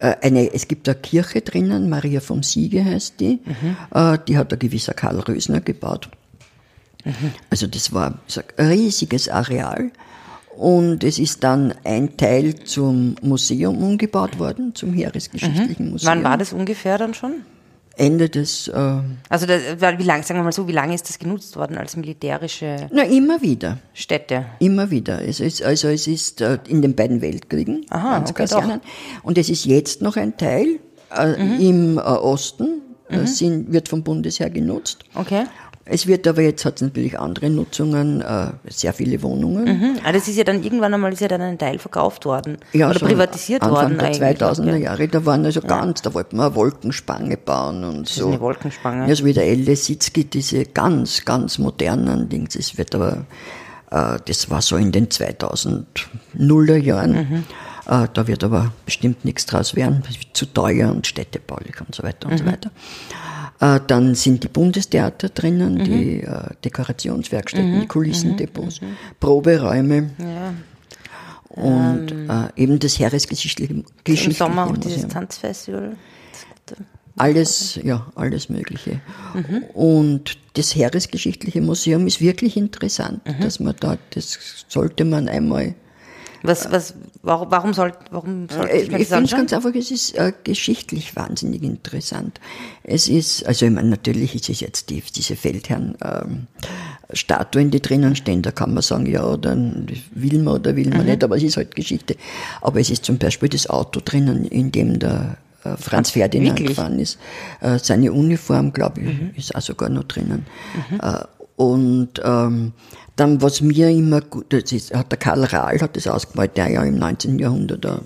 eine, 0.00 0.52
es 0.52 0.68
gibt 0.68 0.88
eine 0.88 0.98
Kirche 0.98 1.40
drinnen, 1.40 1.88
Maria 1.88 2.20
vom 2.20 2.42
Siege 2.42 2.84
heißt 2.84 3.20
die, 3.20 3.40
äh, 3.94 4.18
die 4.26 4.36
hat 4.36 4.52
ein 4.52 4.58
gewisser 4.58 4.94
Karl 4.94 5.20
Rösner 5.20 5.60
gebaut. 5.60 6.08
Also 7.50 7.66
das 7.66 7.92
war 7.92 8.18
so 8.26 8.40
ein 8.56 8.66
riesiges 8.66 9.28
Areal. 9.28 9.90
Und 10.56 11.04
es 11.04 11.18
ist 11.18 11.44
dann 11.44 11.74
ein 11.84 12.16
Teil 12.16 12.54
zum 12.54 13.16
Museum 13.20 13.82
umgebaut 13.82 14.38
worden, 14.38 14.74
zum 14.74 14.92
Heeresgeschichtlichen 14.94 15.90
Museum. 15.90 16.10
Wann 16.10 16.24
war 16.24 16.38
das 16.38 16.52
ungefähr 16.52 16.96
dann 16.96 17.12
schon? 17.12 17.42
Ende 17.96 18.28
des, 18.28 18.68
äh, 18.68 18.98
Also 19.28 19.46
das, 19.46 19.60
wie 19.98 20.02
lang, 20.04 20.22
sagen 20.22 20.38
wir 20.40 20.44
mal 20.44 20.52
so, 20.52 20.68
wie 20.68 20.72
lange 20.72 20.94
ist 20.94 21.08
das 21.08 21.18
genutzt 21.18 21.56
worden 21.56 21.78
als 21.78 21.96
militärische 21.96 22.88
na 22.92 23.02
immer 23.04 23.40
wieder. 23.40 23.78
Stätte? 23.94 24.44
Immer 24.58 24.90
wieder. 24.90 25.22
Es 25.26 25.40
ist, 25.40 25.62
also 25.62 25.88
es 25.88 26.06
ist 26.06 26.40
äh, 26.42 26.58
in 26.68 26.82
den 26.82 26.94
beiden 26.94 27.20
Weltkriegen, 27.22 27.86
Aha, 27.90 28.18
ganz 28.18 28.30
okay, 28.30 28.42
Kasernen. 28.42 28.80
Und 29.22 29.38
es 29.38 29.48
ist 29.48 29.64
jetzt 29.64 30.02
noch 30.02 30.16
ein 30.16 30.36
Teil 30.36 30.78
äh, 31.16 31.42
Mhm. 31.42 31.60
im 31.60 31.98
äh, 31.98 32.00
Osten, 32.02 32.82
äh, 33.08 33.24
sind, 33.26 33.72
wird 33.72 33.88
vom 33.88 34.02
Bundesheer 34.02 34.50
genutzt. 34.50 35.04
Okay. 35.14 35.44
Es 35.88 36.08
wird 36.08 36.26
aber 36.26 36.42
jetzt 36.42 36.64
hat 36.64 36.76
es 36.76 36.82
natürlich 36.82 37.16
andere 37.16 37.48
Nutzungen, 37.48 38.20
äh, 38.20 38.48
sehr 38.68 38.92
viele 38.92 39.22
Wohnungen. 39.22 39.64
Mhm. 39.64 39.98
Ah, 40.04 40.10
das 40.10 40.26
ist 40.26 40.36
ja 40.36 40.42
dann 40.42 40.64
irgendwann 40.64 40.92
einmal 40.92 41.12
ist 41.12 41.20
ja 41.20 41.28
dann 41.28 41.40
ein 41.40 41.58
Teil 41.58 41.78
verkauft 41.78 42.24
worden. 42.24 42.58
Ja, 42.72 42.90
Oder 42.90 42.98
so 42.98 43.06
privatisiert 43.06 43.62
Anfang 43.62 43.76
worden 43.94 43.98
der 43.98 44.06
eigentlich. 44.08 44.40
2000er 44.42 44.68
Okay. 44.74 44.82
Jahre, 44.82 45.06
da 45.08 45.24
waren 45.24 45.44
also 45.44 45.60
ganz, 45.60 46.02
da 46.02 46.12
wollten 46.12 46.38
wir 46.38 46.46
eine 46.46 46.54
Wolkenspange 46.56 47.36
bauen 47.36 47.84
und 47.84 48.08
so. 48.08 48.26
eine 48.26 48.40
Wolkenspange. 48.40 49.08
Ja, 49.08 49.14
so 49.14 49.24
wie 49.24 49.32
der 49.32 49.46
L. 49.46 49.60
Lesitzky, 49.60 50.24
diese 50.24 50.64
ganz, 50.64 51.24
ganz 51.24 51.58
modernen 51.58 52.28
Dings. 52.28 52.56
Es 52.56 52.76
wird 52.76 52.92
aber, 52.96 53.24
äh, 53.92 54.18
das 54.26 54.50
war 54.50 54.62
so 54.62 54.76
in 54.76 54.90
den 54.90 55.08
2000er 55.08 56.76
Jahren. 56.76 57.12
Mhm. 57.12 57.44
Äh, 57.88 58.08
da 58.12 58.26
wird 58.26 58.42
aber 58.42 58.72
bestimmt 58.84 59.24
nichts 59.24 59.46
draus 59.46 59.76
werden, 59.76 60.02
das 60.04 60.18
wird 60.18 60.36
zu 60.36 60.46
teuer 60.46 60.90
und 60.90 61.06
städtebaulich 61.06 61.80
und 61.80 61.94
so 61.94 62.02
weiter 62.02 62.28
und 62.28 62.38
so 62.38 62.44
Mhm. 62.44 62.48
weiter. 62.48 62.70
Äh, 63.60 63.80
dann 63.86 64.14
sind 64.14 64.44
die 64.44 64.48
Bundestheater 64.48 65.28
Mhm. 65.28 65.34
drinnen, 65.34 65.84
die 65.84 66.22
äh, 66.22 66.50
Dekorationswerkstätten, 66.64 67.80
die 67.80 67.86
Kulissendepots, 67.86 68.80
Proberäume. 69.20 70.10
Und 71.48 72.10
äh, 72.12 72.48
eben 72.62 72.78
das 72.78 72.98
Heeresgeschichtliche 72.98 73.82
Im 74.04 74.32
Sommer 74.32 74.64
auch 74.64 74.70
Museum. 74.74 74.94
dieses 74.94 75.08
Tanzfestival. 75.08 75.96
Alles, 77.18 77.78
ja, 77.82 78.12
alles 78.14 78.50
Mögliche. 78.50 79.00
Mhm. 79.32 79.62
Und 79.72 80.36
das 80.54 80.74
Heeresgeschichtliche 80.74 81.62
Museum 81.62 82.06
ist 82.06 82.20
wirklich 82.20 82.58
interessant, 82.58 83.26
Mhm. 83.26 83.40
dass 83.40 83.58
man 83.58 83.74
da, 83.80 83.96
das 84.10 84.38
sollte 84.68 85.04
man 85.06 85.28
einmal. 85.28 85.74
Was, 86.42 86.70
was, 86.70 86.94
warum, 87.22 87.50
warum 87.50 87.74
soll, 87.74 87.92
warum 88.10 88.48
sollte 88.48 88.72
Äh, 88.72 88.82
ich 88.82 88.90
mir 88.90 88.98
Ich 89.00 89.08
das 89.08 89.16
finde 89.18 89.24
es 89.30 89.36
ganz 89.36 89.52
einfach, 89.52 89.74
es 89.74 89.90
ist 89.90 90.14
äh, 90.16 90.32
geschichtlich 90.44 91.16
wahnsinnig 91.16 91.62
interessant. 91.62 92.40
Es 92.84 93.08
ist, 93.08 93.44
also 93.46 93.66
ich 93.66 93.72
meine, 93.72 93.88
natürlich 93.88 94.34
ist 94.34 94.48
es 94.48 94.60
jetzt 94.60 94.90
die, 94.90 95.00
diese 95.14 95.34
Feldherren 95.36 95.96
ähm, 96.04 96.46
Statuen, 97.12 97.70
die 97.70 97.80
drinnen 97.80 98.16
stehen, 98.16 98.42
da 98.42 98.50
kann 98.50 98.74
man 98.74 98.82
sagen, 98.82 99.06
ja, 99.06 99.36
dann 99.36 99.86
will 100.12 100.38
man 100.42 100.54
oder 100.54 100.74
will 100.76 100.88
man 100.90 101.00
Mhm. 101.00 101.04
nicht, 101.06 101.24
aber 101.24 101.36
es 101.36 101.42
ist 101.42 101.56
halt 101.56 101.74
Geschichte. 101.76 102.16
Aber 102.60 102.80
es 102.80 102.90
ist 102.90 103.04
zum 103.04 103.18
Beispiel 103.18 103.48
das 103.48 103.68
Auto 103.70 104.00
drinnen, 104.04 104.44
in 104.44 104.72
dem 104.72 104.98
der 104.98 105.36
äh, 105.64 105.76
Franz 105.76 106.10
Ferdinand 106.10 106.58
Wirklich? 106.58 106.76
gefahren 106.76 106.98
ist. 106.98 107.18
Äh, 107.60 107.78
seine 107.80 108.12
Uniform, 108.12 108.72
glaube 108.72 109.00
ich, 109.00 109.06
Mhm. 109.06 109.30
ist 109.36 109.54
auch 109.54 109.60
sogar 109.62 109.88
noch 109.88 110.04
drinnen. 110.04 110.46
Äh, 111.00 111.18
und 111.56 112.10
ähm, 112.22 112.72
dann, 113.16 113.40
was 113.40 113.62
mir 113.62 113.88
immer 113.88 114.20
gut, 114.20 114.52
das 114.52 114.70
ist, 114.72 114.94
hat 114.94 115.10
der 115.10 115.18
Karl 115.18 115.42
Rahl 115.44 115.80
hat 115.80 115.96
das 115.96 116.06
ausgemalt, 116.06 116.56
der 116.56 116.70
ja 116.70 116.82
im 116.84 116.98
19. 116.98 117.38
Jahrhundert 117.38 117.84
da 117.84 118.00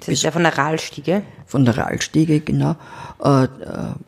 Das 0.00 0.08
ist 0.08 0.22
ja 0.22 0.30
von 0.30 0.42
der 0.42 0.56
Rahlstiege. 0.56 1.22
von 1.46 1.66
der 1.66 1.76
Rahlstiege, 1.76 2.40
genau, 2.40 2.76
äh, 3.22 3.44
äh, 3.44 3.48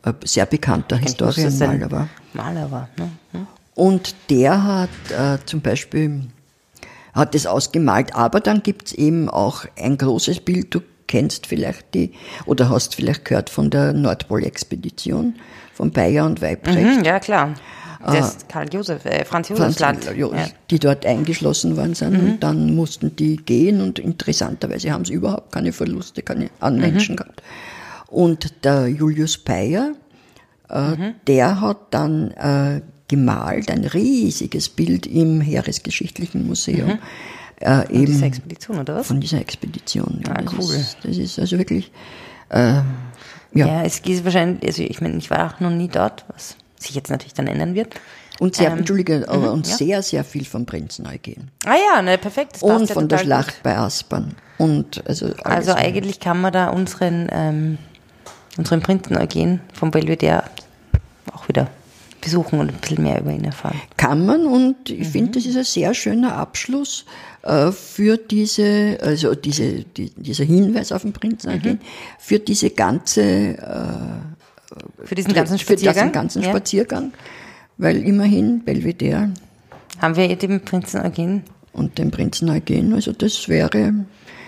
ein 0.03 0.15
sehr 0.25 0.47
bekannter 0.47 0.97
er 0.97 1.03
Historienmaler 1.03 1.91
war. 1.91 2.09
Maler 2.33 2.71
war. 2.71 2.89
Ne? 2.97 3.11
Hm? 3.33 3.47
Und 3.75 4.15
der 4.31 4.65
hat 4.65 4.89
äh, 5.11 5.39
zum 5.45 5.61
Beispiel, 5.61 6.29
hat 7.13 7.35
das 7.35 7.47
ausgemalt, 7.47 8.15
aber 8.15 8.41
dann 8.41 8.63
gibt's 8.63 8.93
eben 8.93 9.29
auch 9.29 9.67
ein 9.79 9.99
großes 9.99 10.41
Bild, 10.41 10.75
du 10.75 10.81
kennst 11.09 11.47
vielleicht 11.47 11.93
die, 11.93 12.13
oder 12.47 12.71
hast 12.71 12.95
vielleicht 12.95 13.27
gehört 13.27 13.51
von 13.51 13.69
der 13.69 13.93
Nordpol-Expedition 13.93 15.35
von 15.75 15.91
Bayer 15.91 16.25
und 16.25 16.41
Weibrecht. 16.41 16.99
Mhm, 16.99 17.05
ja, 17.05 17.21
klar. 17.21 17.55
Das 18.05 18.29
ist 18.37 18.49
Karl 18.49 18.69
Josef, 18.73 19.05
äh, 19.05 19.25
Franz 19.25 19.49
Josef 19.49 19.79
Land. 19.79 20.05
Jo- 20.17 20.33
Ja. 20.35 20.47
die 20.71 20.79
dort 20.79 21.07
eingeschlossen 21.07 21.77
worden 21.77 21.95
sind. 21.95 22.13
Mhm. 22.23 22.31
Und 22.33 22.41
dann 22.43 22.75
mussten 22.75 23.15
die 23.17 23.37
gehen 23.37 23.81
und 23.81 23.99
interessanterweise 23.99 24.91
haben 24.93 25.05
sie 25.05 25.13
überhaupt 25.15 25.53
keine 25.53 25.73
Verluste, 25.73 26.23
keine 26.23 26.51
an 26.61 26.75
Mhm. 26.77 26.81
Menschen 26.81 27.17
gehabt. 27.17 27.43
Und 28.09 28.65
der 28.65 28.89
Julius 28.89 29.39
Peyer, 29.39 29.93
äh, 30.69 30.91
Mhm. 30.91 31.15
der 31.27 31.61
hat 31.61 31.79
dann 31.91 32.31
äh, 32.33 32.81
gemalt 33.09 33.71
ein 33.71 33.85
riesiges 33.85 34.69
Bild 34.69 35.07
im 35.07 35.41
Heeresgeschichtlichen 35.41 36.47
Museum. 36.47 36.99
Äh, 37.61 37.83
Von 37.87 37.95
eben 37.95 38.07
dieser 38.07 38.27
Expedition, 38.27 38.79
oder 38.81 38.95
was? 38.97 39.07
von 39.07 39.21
dieser 39.21 39.39
Expedition. 39.39 40.21
Ja, 40.27 40.33
Ah, 40.35 40.43
das 40.43 40.53
cool. 40.55 40.75
Ist, 40.75 40.97
das 41.05 41.17
ist 41.17 41.39
also 41.39 41.59
wirklich, 41.59 41.93
äh, 42.49 42.59
ja. 42.79 42.85
Ja, 43.55 43.83
es 43.85 44.01
ist 44.01 44.25
wahrscheinlich, 44.25 44.65
also 44.67 44.83
ich 44.83 45.01
meine, 45.01 45.17
ich 45.19 45.31
war 45.31 45.55
auch 45.55 45.61
noch 45.61 45.71
nie 45.71 45.87
dort, 45.89 46.25
was 46.33 46.57
sich 46.83 46.95
jetzt 46.95 47.11
natürlich 47.11 47.35
dann 47.35 47.47
ändern 47.47 47.75
wird. 47.75 47.95
Und 48.39 48.57
sehr, 48.57 48.71
Ähm, 48.73 48.79
Entschuldige, 48.79 49.25
aber 49.29 49.53
und 49.53 49.67
ja. 49.69 49.77
sehr, 49.77 50.03
sehr 50.03 50.25
viel 50.25 50.45
von 50.45 50.67
Prinzeneugen. 50.67 51.51
Ah 51.65 51.75
ja, 51.95 52.03
ne, 52.03 52.19
perfekt. 52.19 52.59
Und 52.63 52.89
ja 52.89 52.95
von 52.95 53.09
der 53.09 53.19
Schlacht 53.19 53.63
bei 53.63 53.77
Aspern. 53.77 54.35
Und 54.59 55.07
also 55.07 55.33
Also 55.45 55.73
eigentlich 55.75 56.19
kann 56.21 56.41
man 56.41 56.53
da 56.53 56.69
unseren, 56.69 57.29
ähm, 57.31 57.79
unseren 58.59 58.81
Prinzeneugen 58.81 59.61
vom 59.73 59.91
Belvedere 59.91 60.45
auch 61.33 61.49
wieder 61.49 61.69
besuchen 62.21 62.61
und 62.61 62.69
ein 62.71 62.77
bisschen 62.77 63.03
mehr 63.03 63.21
über 63.21 63.33
ihn 63.33 63.45
erfahren. 63.45 63.81
kann 63.97 64.25
man 64.25 64.47
und 64.47 64.91
ich 64.91 65.01
Mhm. 65.09 65.13
finde, 65.13 65.33
das 65.33 65.47
ist 65.47 65.57
ein 65.57 65.65
sehr 65.65 65.93
schöner 65.95 66.37
Abschluss 66.37 67.05
äh, 67.43 67.73
für 67.73 68.17
diese, 68.17 68.99
also 69.03 69.35
diese, 69.35 69.83
die, 69.85 70.11
dieser 70.11 70.45
Hinweis 70.45 70.93
auf 70.93 71.03
den 71.03 71.13
Prinzen 71.13 71.53
Mhm. 71.53 71.79
für 72.21 72.39
diese 72.39 72.71
ganze, 72.71 73.59
Für 75.05 75.15
diesen 75.15 75.33
ganzen 75.33 75.59
für 75.59 75.65
Spaziergang 75.65 75.95
diesen 75.95 76.13
ganzen 76.13 76.43
ja, 76.43 76.51
Spaziergang, 76.51 77.13
weil 77.79 78.03
immerhin 78.03 78.65
Belvedere 78.65 79.31
haben 80.01 80.17
wir 80.17 80.35
dem 80.37 80.61
Prinzen 80.61 81.01
Eugen 81.01 81.45
und 81.73 81.99
dem 81.99 82.11
Prinzen 82.11 82.49
Eugen, 82.51 82.95
also 82.95 83.13
das 83.13 83.49
wäre, 83.49 83.95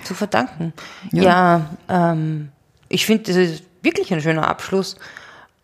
zu 0.05 0.15
verdanken. 0.15 0.73
Ja. 1.13 1.23
Ja, 1.23 1.71
ähm, 2.13 2.49
ich 2.89 3.07
finde, 3.07 3.25
das 3.25 3.37
ist 3.37 3.65
wirklich 3.83 4.13
ein 4.13 4.21
schöner 4.21 4.49
Abschluss. 4.49 4.97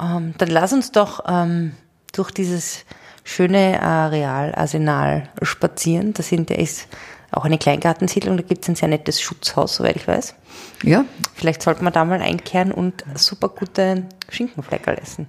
Ähm, 0.00 0.34
dann 0.38 0.48
lass 0.48 0.72
uns 0.72 0.92
doch 0.92 1.24
ähm, 1.28 1.72
durch 2.12 2.30
dieses 2.30 2.84
schöne 3.24 3.80
Areal, 3.82 4.54
Arsenal 4.54 5.28
spazieren. 5.42 6.14
Da 6.14 6.22
sind, 6.22 6.50
ist 6.50 6.88
auch 7.32 7.44
eine 7.44 7.58
Kleingartensiedlung, 7.58 8.36
da 8.36 8.42
gibt 8.42 8.62
es 8.64 8.68
ein 8.68 8.74
sehr 8.74 8.88
nettes 8.88 9.20
Schutzhaus, 9.20 9.76
soweit 9.76 9.96
ich 9.96 10.06
weiß. 10.08 10.34
ja, 10.82 11.04
Vielleicht 11.34 11.62
sollte 11.62 11.84
man 11.84 11.92
da 11.92 12.04
mal 12.04 12.20
einkehren 12.20 12.72
und 12.72 13.04
super 13.14 13.48
gute 13.48 14.04
Schinkenfleckerl 14.28 14.98
essen. 15.00 15.26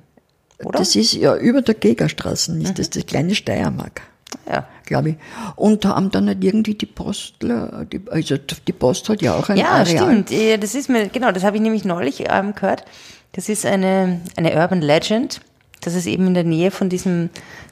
Oder? 0.64 0.80
das 0.80 0.96
ist 0.96 1.14
ja 1.14 1.36
über 1.36 1.62
der 1.62 1.76
Gegerstraße, 1.76 2.58
ist 2.60 2.78
das 2.78 2.90
das 2.92 3.06
kleine 3.06 3.34
Steiermark. 3.36 4.02
ja. 4.50 4.68
glaube 4.86 5.10
ich. 5.12 5.16
Und 5.56 5.84
da 5.86 5.96
haben 5.96 6.12
dann 6.12 6.26
nicht 6.26 6.44
irgendwie 6.44 6.76
die 6.76 6.86
Postler, 6.86 7.86
die, 7.92 8.02
also 8.10 8.38
die 8.38 8.74
Post 8.74 9.10
hat 9.10 9.22
ja 9.22 9.34
auch 9.36 9.50
ein 9.50 9.58
Ja, 9.58 9.70
Areal. 9.70 10.06
stimmt. 10.06 10.32
Ja, 10.32 10.58
Das 10.58 10.76
ist 10.76 10.90
mir, 10.90 11.08
genau, 11.10 11.32
das 11.32 11.44
habe 11.44 11.56
ich 11.58 11.62
nämlich 11.64 11.84
neulich 11.86 12.24
ähm, 12.30 12.54
gehört. 12.56 12.86
Das 13.34 13.50
ist 13.50 13.66
eine, 13.66 14.22
eine 14.36 14.54
Urban 14.56 14.82
Legend, 14.82 15.42
dass 15.82 15.96
es 15.96 16.06
eben 16.06 16.28
in 16.28 16.34
der 16.34 16.44
Nähe 16.44 16.70
von 16.70 16.90
diesem, 16.90 17.30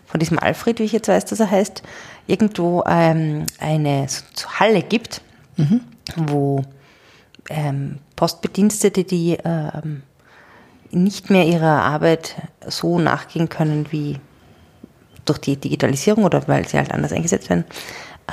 von 0.07 0.19
diesem 0.19 0.39
Alfred, 0.39 0.79
wie 0.79 0.83
ich 0.83 0.91
jetzt 0.93 1.07
weiß, 1.09 1.25
dass 1.25 1.39
er 1.39 1.51
heißt, 1.51 1.83
irgendwo 2.29 2.83
ähm, 2.87 3.45
eine 3.59 4.07
Halle 4.59 4.83
gibt, 4.83 5.21
wo 6.15 6.63
ähm, 7.49 7.99
Postbedienstete, 8.15 9.03
die 9.03 9.37
ähm, 9.43 10.03
nicht 10.91 11.29
mehr 11.29 11.45
ihrer 11.45 11.83
Arbeit 11.83 12.35
so 12.67 12.99
nachgehen 12.99 13.49
können 13.49 13.87
wie 13.91 14.17
durch 15.25 15.39
die 15.39 15.57
Digitalisierung 15.57 16.23
oder 16.23 16.47
weil 16.47 16.67
sie 16.67 16.77
halt 16.77 16.91
anders 16.91 17.11
eingesetzt 17.11 17.49
werden, 17.49 17.65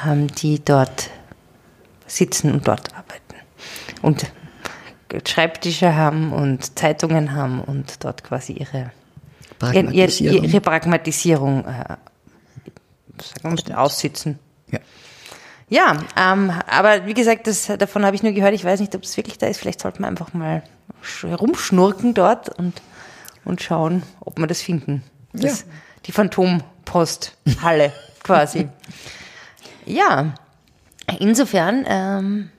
ähm, 0.06 0.28
die 0.28 0.64
dort 0.64 1.10
sitzen 2.06 2.52
und 2.52 2.68
dort 2.68 2.94
arbeiten. 2.94 3.34
Und 4.02 4.26
Schreibtische 5.26 5.94
haben 5.94 6.32
und 6.32 6.78
Zeitungen 6.78 7.32
haben 7.32 7.60
und 7.60 8.04
dort 8.04 8.24
quasi 8.24 8.52
ihre, 8.52 8.90
ihre, 9.62 9.84
Pragmatisierung. 9.84 10.44
ihre 10.44 10.60
Pragmatisierung 10.60 11.64
sagen 13.23 13.56
wir 13.56 13.75
mal, 13.75 13.80
aussitzen. 13.82 14.38
Ja. 14.70 14.78
Ja, 15.68 15.96
ähm, 16.16 16.52
aber 16.68 17.06
wie 17.06 17.14
gesagt, 17.14 17.46
das, 17.49 17.66
davon 17.66 18.04
habe 18.06 18.14
ich 18.14 18.23
nur 18.23 18.32
gehört. 18.32 18.54
Ich 18.54 18.64
weiß 18.64 18.78
nicht, 18.78 18.94
ob 18.94 19.02
es 19.02 19.16
wirklich 19.16 19.37
da 19.38 19.46
ist. 19.49 19.58
Vielleicht 19.58 19.80
sollte 19.80 20.00
man 20.00 20.11
einfach 20.11 20.32
mal 20.32 20.62
sch- 21.04 21.35
rumschnurken 21.35 22.14
dort 22.14 22.49
und, 22.56 22.80
und 23.44 23.61
schauen, 23.62 24.04
ob 24.20 24.38
wir 24.38 24.46
das 24.46 24.62
finden. 24.62 25.02
Das, 25.32 25.61
Ja. 25.62 25.66
Die 26.06 26.12
Phantomposthalle 26.12 27.92
quasi. 28.23 28.68
Ja, 29.85 30.35
insofern 31.18 31.85
ähm, 31.88 32.50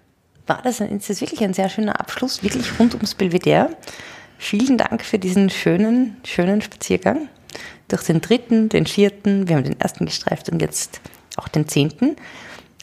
war 0.45 0.61
das, 0.63 0.81
ist 0.81 1.09
das 1.09 1.21
wirklich 1.21 1.41
ein 1.43 1.53
sehr 1.53 1.69
schöner 1.69 1.99
Abschluss, 2.01 2.43
wirklich 2.43 2.77
rund 2.79 2.93
ums 2.95 3.15
Belvedere. 3.15 3.69
Vielen 4.37 4.77
Dank 4.77 5.03
für 5.03 5.17
diesen 5.17 5.49
schönen, 5.49 6.17
schönen 6.25 6.61
Spaziergang 6.61 7.29
durch 7.87 8.03
den 8.03 8.21
dritten, 8.21 8.69
den 8.69 8.85
vierten, 8.85 9.47
wir 9.47 9.55
haben 9.55 9.63
den 9.63 9.79
ersten 9.79 10.05
gestreift 10.05 10.49
und 10.49 10.61
jetzt 10.61 11.01
auch 11.37 11.47
den 11.47 11.67
zehnten. 11.67 12.15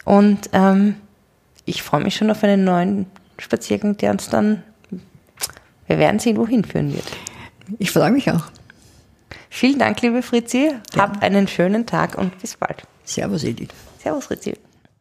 Und 0.04 0.50
ähm, 0.52 0.96
ich 1.64 1.82
freue 1.82 2.02
mich 2.02 2.16
schon 2.16 2.30
auf 2.30 2.42
einen 2.44 2.64
neuen 2.64 3.06
Spaziergang, 3.38 3.96
der 3.96 4.12
uns 4.12 4.28
dann, 4.28 4.62
wir 5.86 5.98
werden 5.98 6.20
sehen, 6.20 6.36
wohin 6.36 6.64
führen 6.64 6.94
wird. 6.94 7.06
Ich 7.78 7.90
freue 7.90 8.10
mich 8.10 8.30
auch. 8.30 8.44
Vielen 9.50 9.78
Dank, 9.78 10.00
liebe 10.02 10.22
Fritzi. 10.22 10.72
Ja. 10.94 11.02
Hab 11.02 11.22
einen 11.22 11.48
schönen 11.48 11.86
Tag 11.86 12.18
und 12.18 12.38
bis 12.40 12.56
bald. 12.56 12.82
Servus, 13.04 13.44
Edith. 13.44 13.70
Servus, 14.02 14.26
Fritzi. 14.26 14.54